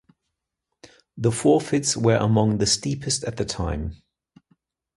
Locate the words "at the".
3.23-3.45